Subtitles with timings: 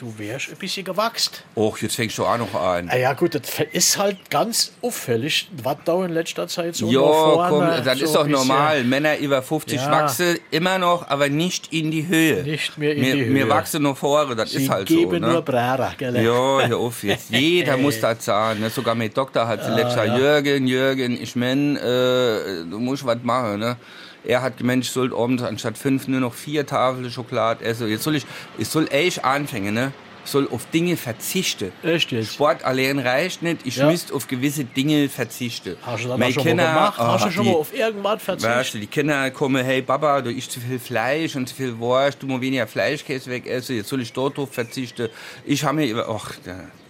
[0.00, 1.34] Du wärst ein bisschen gewachsen.
[1.54, 2.88] Och, jetzt fängst du auch noch an.
[2.90, 3.42] Ah ja gut, das
[3.72, 8.04] ist halt ganz auffällig, was da in letzter Zeit so Ja, vorne komm, das so
[8.06, 8.82] ist doch normal.
[8.84, 9.90] Männer über 50 Ja.
[9.90, 12.42] wachsen immer noch, aber nicht in die Höhe.
[12.44, 13.48] Nicht mehr in wir, die Wir Höhe.
[13.50, 14.94] wachsen noch vor, das Sie ist halt so.
[14.94, 15.42] nur Ne?
[15.42, 16.16] Bräder, gell?
[16.16, 17.28] Ja, hör auf jetzt.
[17.28, 18.60] Jeder muss das sagen.
[18.60, 18.70] Ne?
[18.70, 21.80] Sogar mein Doktor hat zuletzt gesagt, Jürgen, Jürgen, ich mein, äh,
[22.70, 23.58] du musst was machen.
[23.60, 23.76] Ne?
[24.24, 27.88] Er hat gemeint, ich soll abends anstatt fünf nur noch vier Tafeln Schokolade essen.
[27.88, 28.26] Jetzt soll ich,
[28.58, 29.92] ich soll echt anfangen, ne?
[30.22, 31.72] Ich soll auf Dinge verzichten.
[31.82, 32.34] Echt jetzt?
[32.34, 33.60] Sport allein reicht nicht.
[33.64, 33.90] Ich Ja.
[33.90, 35.76] müsste auf gewisse Dinge verzichten.
[35.80, 36.98] Hast du das Meine schon Kinder- mal gemacht?
[36.98, 38.74] Hast du ah, schon die- mal auf irgendwas Weißt verzichtet?
[38.74, 42.22] du, die Kinder kommen, hey Papa, du isst zu viel Fleisch und zu viel Wurst,
[42.22, 45.08] du musst weniger Fleischkäse wegessen, jetzt soll ich dort drauf verzichten.
[45.46, 46.34] Ich habe mir, über- ach,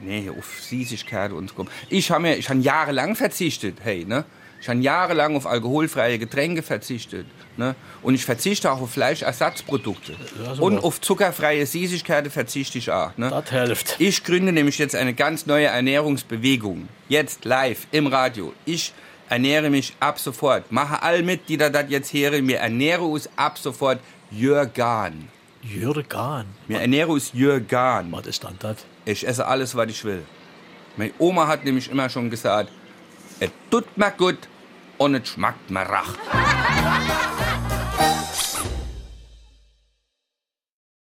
[0.00, 1.66] nee, auf Süßigkeiten und so.
[1.88, 4.24] Ich habe mir, ich habe jahrelang verzichtet, hey, ne?
[4.60, 7.74] Ich habe jahrelang auf alkoholfreie Getränke verzichtet, ne?
[8.02, 10.14] Und ich verzichte auch auf Fleischersatzprodukte.
[10.58, 13.30] und auf zuckerfreie Süßigkeiten verzichte ich auch, ne?
[13.30, 13.96] Das hilft.
[13.98, 16.88] Ich gründe nämlich jetzt eine ganz neue Ernährungsbewegung.
[17.08, 18.52] Jetzt live im Radio.
[18.66, 18.92] Ich
[19.30, 20.70] ernähre mich ab sofort.
[20.70, 22.46] Mache all mit, die da das jetzt hören.
[22.46, 25.28] Wir ernähren uns ab sofort Jürgan.
[25.62, 26.44] Jürgen.
[26.68, 28.12] Wir ernähren uns Jürgan.
[28.12, 28.76] Was ist dann das?
[29.06, 30.22] Ich esse alles, was ich will.
[30.96, 32.70] Meine Oma hat nämlich immer schon gesagt,
[33.40, 34.38] es tut mir gut
[34.98, 36.14] und es schmeckt mir rach.